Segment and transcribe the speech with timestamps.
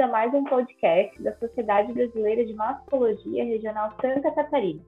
[0.00, 4.80] bem-vindo a mais um podcast da Sociedade Brasileira de Mastologia Regional Santa Catarina.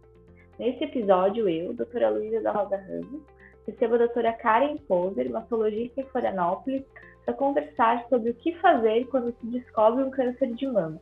[0.59, 3.21] Neste episódio, eu, doutora Luísa da Rosa Ramos,
[3.67, 6.83] recebo a doutora Karen Poser, mastologista em Florianópolis,
[7.25, 10.99] para conversar sobre o que fazer quando se descobre um câncer de mama.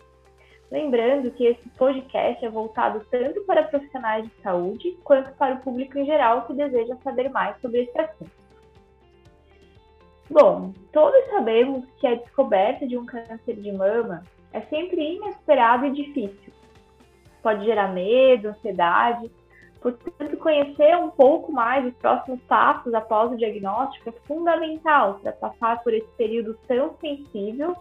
[0.72, 5.98] Lembrando que esse podcast é voltado tanto para profissionais de saúde quanto para o público
[5.98, 8.30] em geral que deseja saber mais sobre esse assunto.
[10.28, 15.92] Bom, todos sabemos que a descoberta de um câncer de mama é sempre inesperado e
[15.92, 16.52] difícil.
[17.42, 19.30] Pode gerar medo, ansiedade.
[19.80, 25.82] Portanto, conhecer um pouco mais os próximos passos após o diagnóstico é fundamental para passar
[25.82, 27.74] por esse período tão sensível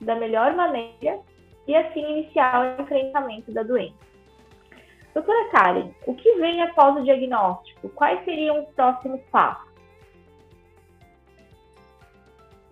[0.00, 1.18] da melhor maneira
[1.66, 4.06] e assim iniciar o enfrentamento da doença.
[5.14, 7.88] Doutora Karen, o que vem após o diagnóstico?
[7.90, 9.65] Quais seriam os próximos passos?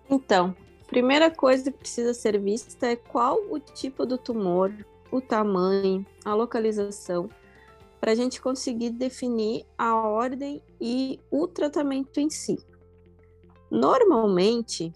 [0.09, 0.55] Então,
[0.87, 4.71] primeira coisa que precisa ser vista é qual o tipo do tumor,
[5.11, 7.29] o tamanho, a localização,
[7.99, 12.57] para a gente conseguir definir a ordem e o tratamento em si.
[13.71, 14.93] Normalmente,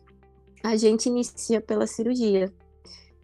[0.64, 2.54] a gente inicia pela cirurgia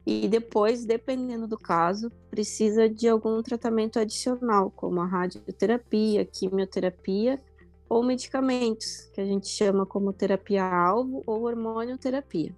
[0.06, 7.42] e depois, dependendo do caso, precisa de algum tratamento adicional, como a radioterapia, quimioterapia
[7.88, 12.56] ou medicamentos, que a gente chama como terapia-alvo ou hormonioterapia.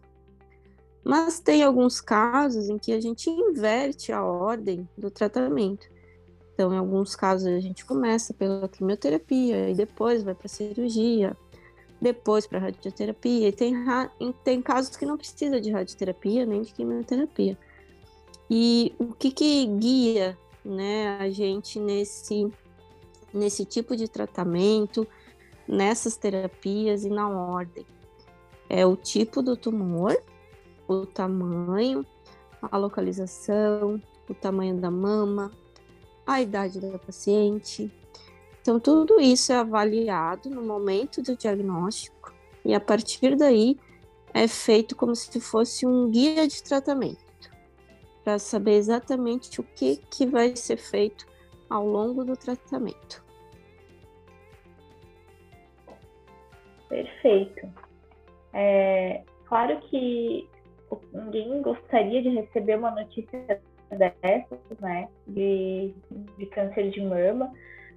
[1.04, 5.88] Mas tem alguns casos em que a gente inverte a ordem do tratamento.
[6.54, 11.38] Então, em alguns casos, a gente começa pela quimioterapia e depois vai para cirurgia,
[12.02, 13.48] depois para radioterapia.
[13.48, 13.74] E tem,
[14.44, 17.58] tem casos que não precisa de radioterapia nem de quimioterapia.
[18.50, 22.52] E o que, que guia né, a gente nesse,
[23.34, 25.08] nesse tipo de tratamento
[25.68, 27.86] nessas terapias e na ordem.
[28.70, 30.18] É o tipo do tumor,
[30.88, 32.06] o tamanho,
[32.62, 35.52] a localização, o tamanho da mama,
[36.26, 37.92] a idade da paciente.
[38.62, 42.34] Então, tudo isso é avaliado no momento do diagnóstico
[42.66, 43.78] e a partir daí
[44.34, 47.26] é feito como se fosse um guia de tratamento
[48.24, 51.26] para saber exatamente o que, que vai ser feito
[51.70, 53.24] ao longo do tratamento.
[56.90, 57.68] Perfeito.
[58.54, 60.48] É, claro que
[61.14, 65.94] ninguém gostaria de receber uma notícia dessas, né, de,
[66.38, 67.52] de câncer de mama,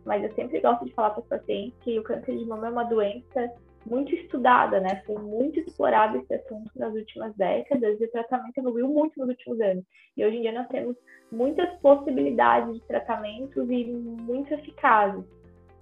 [0.04, 2.70] mas eu sempre gosto de falar para os pacientes que o câncer de mama é
[2.70, 3.52] uma doença
[3.86, 5.02] muito estudada, né?
[5.06, 9.60] Foi muito explorado esse assunto nas últimas décadas e o tratamento evoluiu muito nos últimos
[9.60, 9.84] anos.
[10.16, 10.96] E hoje em dia nós temos
[11.32, 15.24] muitas possibilidades de tratamentos e muito eficazes,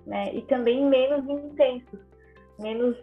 [0.07, 0.33] né?
[0.33, 2.08] E também menos intensos
[2.59, 2.97] menos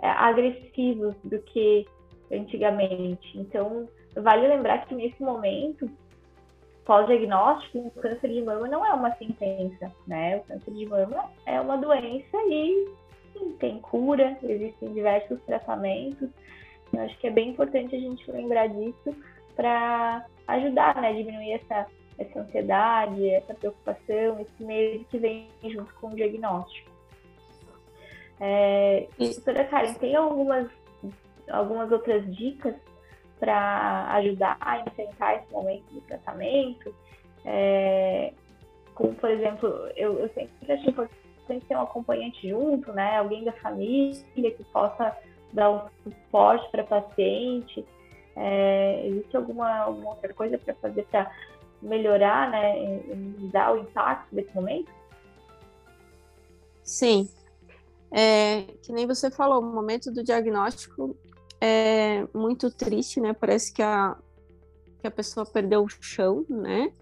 [0.00, 1.86] é, agressivos do que
[2.32, 3.38] antigamente.
[3.38, 5.90] Então, vale lembrar que nesse momento,
[6.84, 10.36] pós-diagnóstico, o câncer de mama não é uma sentença, né?
[10.36, 12.88] O câncer de mama é uma doença e
[13.32, 16.28] sim, tem cura, existem diversos tratamentos.
[16.92, 19.14] Eu acho que é bem importante a gente lembrar disso
[19.54, 21.86] para ajudar, né, diminuir essa,
[22.16, 26.97] essa ansiedade, essa preocupação, esse medo que vem junto com o diagnóstico.
[28.40, 30.68] É, doutora Karen, tem algumas,
[31.50, 32.74] algumas outras dicas
[33.38, 36.94] para ajudar a enfrentar esse momento do tratamento?
[37.44, 38.32] É,
[38.94, 43.16] como, por exemplo, eu, eu sempre acho importante ter um acompanhante junto, né?
[43.16, 45.16] Alguém da família que possa
[45.52, 47.84] dar um suporte para paciente.
[48.36, 51.30] É, existe alguma, alguma outra coisa para fazer para
[51.80, 53.00] melhorar, né,
[53.52, 54.90] dar o impacto desse momento?
[56.82, 57.28] Sim,
[58.10, 61.16] é, que nem você falou, o momento do diagnóstico
[61.60, 63.32] é muito triste, né?
[63.32, 64.16] Parece que a,
[65.00, 66.92] que a pessoa perdeu o chão, né?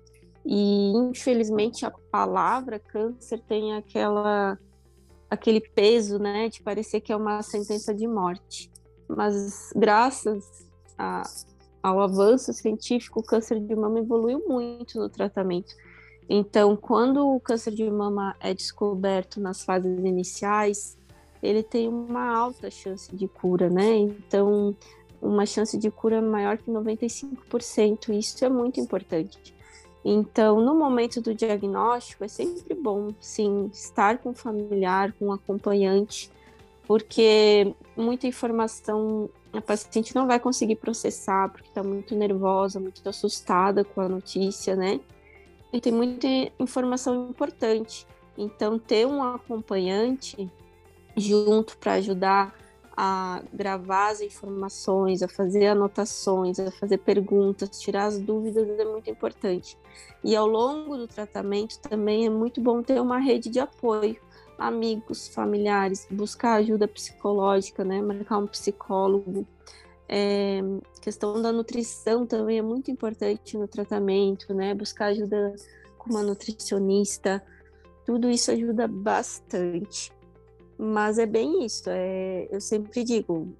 [0.45, 4.59] E infelizmente a palavra câncer tem aquela
[5.29, 8.71] aquele peso, né, de parecer que é uma sentença de morte.
[9.09, 10.45] Mas graças
[10.97, 11.23] a,
[11.83, 15.75] ao avanço científico, o câncer de mama evoluiu muito no tratamento.
[16.29, 20.99] Então, quando o câncer de mama é descoberto nas fases iniciais,
[21.43, 23.97] ele tem uma alta chance de cura, né?
[23.97, 24.75] Então,
[25.23, 28.13] uma chance de cura maior que 95%.
[28.13, 29.55] Isso é muito importante.
[30.05, 35.33] Então, no momento do diagnóstico, é sempre bom, sim, estar com o familiar, com o
[35.33, 36.31] acompanhante,
[36.87, 43.85] porque muita informação a paciente não vai conseguir processar, porque está muito nervosa, muito assustada
[43.85, 45.01] com a notícia, né?
[45.73, 46.27] E tem muita
[46.59, 48.07] informação importante.
[48.37, 50.51] Então, ter um acompanhante
[51.17, 52.55] junto para ajudar
[52.97, 59.11] a gravar as informações, a fazer anotações, a fazer perguntas, tirar as dúvidas é muito
[59.11, 59.77] importante.
[60.25, 64.17] E ao longo do tratamento também é muito bom ter uma rede de apoio,
[64.59, 68.01] amigos, familiares, buscar ajuda psicológica, né?
[68.01, 69.47] Marcar um psicólogo.
[70.09, 70.61] É,
[71.03, 74.75] questão da nutrição também é muito importante no tratamento, né?
[74.75, 75.55] Buscar ajuda
[75.99, 77.43] com uma nutricionista,
[78.05, 80.13] tudo isso ajuda bastante.
[80.79, 83.57] Mas é bem isso, é, eu sempre digo,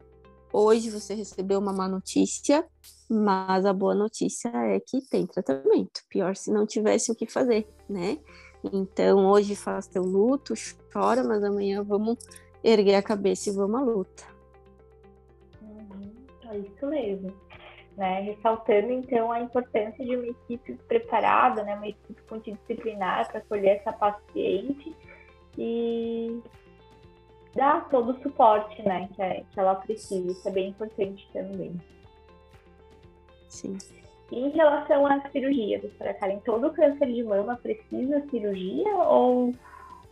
[0.53, 2.65] hoje você recebeu uma má notícia,
[3.09, 6.03] mas a boa notícia é que tem tratamento.
[6.09, 8.19] Pior se não tivesse o que fazer, né?
[8.73, 10.55] Então hoje faz teu luto,
[10.93, 12.19] chora, mas amanhã vamos
[12.63, 14.36] erguer a cabeça e vamos à luta.
[16.47, 17.35] Uhum, é isso mesmo.
[17.97, 18.21] Né?
[18.21, 21.75] Ressaltando então a importância de uma equipe preparada, né?
[21.77, 24.95] uma equipe multidisciplinar para acolher essa paciente
[25.57, 26.43] e
[27.55, 29.09] dar todo o suporte né?
[29.15, 30.31] que, é, que ela precisa.
[30.31, 31.75] Isso é bem importante também.
[33.49, 33.79] Sim.
[34.31, 39.55] Em relação à cirurgia, doutora Karen, todo câncer de mama precisa cirurgia ou,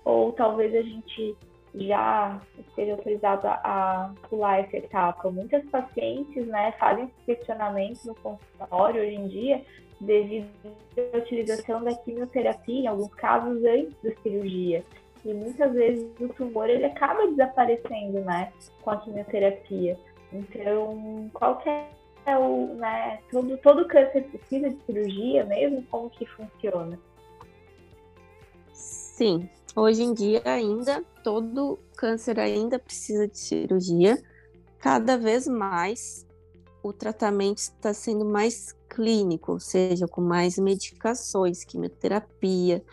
[0.05, 1.37] ou talvez a gente
[1.75, 5.31] já esteja autorizado a pular essa etapa?
[5.31, 9.65] Muitas pacientes né, fazem esse questionamento no consultório hoje em dia
[10.01, 10.49] devido
[11.13, 14.85] à utilização da quimioterapia, em alguns casos antes da cirurgia.
[15.25, 19.99] E muitas vezes o tumor ele acaba desaparecendo né, com a quimioterapia.
[20.33, 21.89] Então, qual é
[22.27, 25.83] é o, né, todo, todo câncer precisa de cirurgia mesmo?
[25.91, 26.99] Como que funciona?
[28.73, 34.23] Sim, hoje em dia ainda, todo câncer ainda precisa de cirurgia.
[34.79, 36.27] Cada vez mais
[36.83, 42.85] o tratamento está sendo mais clínico, ou seja, com mais medicações, quimioterapia,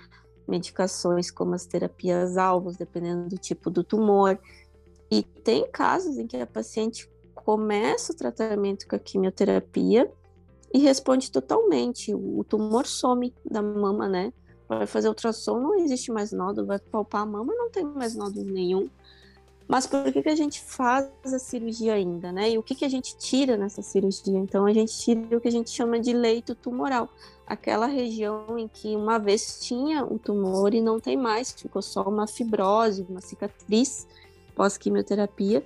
[0.47, 4.39] medicações como as terapias alvos, dependendo do tipo do tumor.
[5.11, 10.09] E tem casos em que a paciente começa o tratamento com a quimioterapia
[10.73, 12.13] e responde totalmente.
[12.13, 14.31] O tumor some da mama, né?
[14.77, 18.49] Vai fazer ultrassom, não existe mais nódulo, vai palpar a mama, não tem mais nódulo
[18.49, 18.89] nenhum.
[19.67, 22.51] Mas por que, que a gente faz a cirurgia ainda, né?
[22.51, 24.37] E o que, que a gente tira nessa cirurgia?
[24.37, 27.09] Então, a gente tira o que a gente chama de leito tumoral,
[27.47, 32.03] aquela região em que uma vez tinha o tumor e não tem mais, ficou só
[32.03, 34.07] uma fibrose, uma cicatriz
[34.55, 35.63] pós-quimioterapia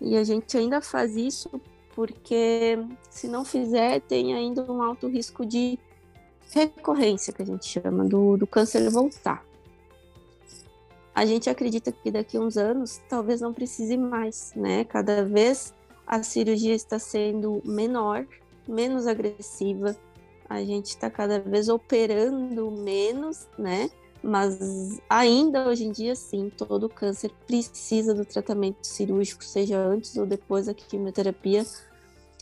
[0.00, 1.50] e a gente ainda faz isso
[1.94, 2.78] porque,
[3.10, 5.78] se não fizer, tem ainda um alto risco de
[6.50, 9.44] recorrência, que a gente chama, do, do câncer voltar.
[11.14, 14.84] A gente acredita que daqui a uns anos talvez não precise mais, né?
[14.84, 15.74] Cada vez
[16.06, 18.24] a cirurgia está sendo menor,
[18.66, 19.96] menos agressiva,
[20.48, 23.90] a gente está cada vez operando menos, né?
[24.22, 30.26] Mas ainda hoje em dia, sim, todo câncer precisa do tratamento cirúrgico, seja antes ou
[30.26, 31.64] depois da quimioterapia.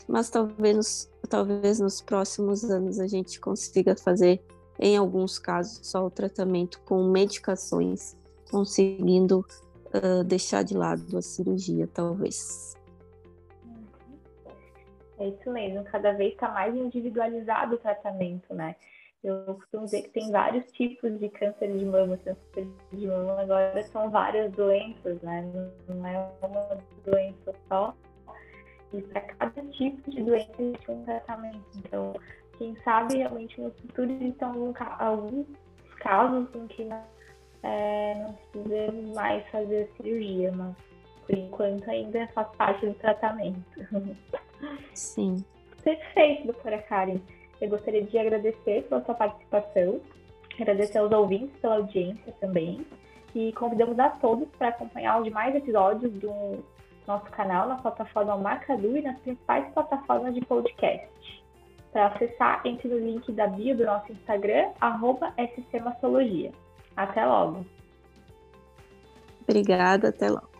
[0.07, 4.41] Mas talvez talvez nos próximos anos a gente consiga fazer,
[4.79, 8.17] em alguns casos, só o tratamento com medicações,
[8.49, 9.45] conseguindo
[9.93, 12.75] uh, deixar de lado a cirurgia, talvez.
[15.19, 18.75] É isso mesmo, cada vez está mais individualizado o tratamento, né?
[19.23, 22.17] Eu costumo dizer que tem vários tipos de câncer de mama.
[22.17, 25.41] Câncer de mama agora são várias doenças, né?
[25.89, 27.95] Não é uma doença só.
[28.93, 31.65] E para cada tipo de doença existe um tratamento.
[31.77, 32.13] Então,
[32.57, 35.47] quem sabe realmente no futuro existem algum, alguns
[35.97, 36.89] casos em que
[37.63, 40.75] é, não precisamos mais fazer cirurgia, mas
[41.25, 43.61] por enquanto ainda faz parte do tratamento.
[44.93, 45.43] Sim.
[45.83, 47.19] Perfeito, doutora Karen.
[47.59, 49.99] Eu gostaria de agradecer pela sua participação,
[50.59, 52.85] agradecer aos ouvintes pela audiência também,
[53.35, 56.63] e convidamos a todos para acompanhar os demais episódios do
[57.07, 61.07] nosso canal na plataforma Macadu e nas principais plataformas de podcast.
[61.91, 65.33] Para acessar, entre no link da bio do nosso Instagram, arroba.
[66.95, 67.65] Até logo!
[69.47, 70.56] Obrigada, até logo.